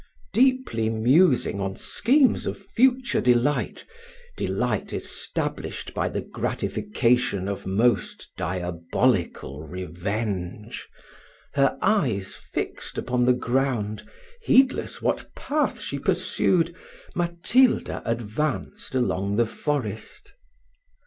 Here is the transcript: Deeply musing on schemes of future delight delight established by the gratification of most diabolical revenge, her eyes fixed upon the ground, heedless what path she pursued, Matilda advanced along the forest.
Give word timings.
Deeply 0.33 0.89
musing 0.89 1.59
on 1.59 1.75
schemes 1.75 2.47
of 2.47 2.57
future 2.57 3.21
delight 3.21 3.85
delight 4.35 4.91
established 4.93 5.93
by 5.93 6.09
the 6.09 6.21
gratification 6.21 7.47
of 7.47 7.67
most 7.67 8.27
diabolical 8.35 9.61
revenge, 9.61 10.89
her 11.53 11.77
eyes 11.83 12.33
fixed 12.33 12.97
upon 12.97 13.25
the 13.25 13.33
ground, 13.33 14.01
heedless 14.41 15.03
what 15.03 15.35
path 15.35 15.79
she 15.79 15.99
pursued, 15.99 16.75
Matilda 17.13 18.01
advanced 18.03 18.95
along 18.95 19.35
the 19.35 19.45
forest. 19.45 20.33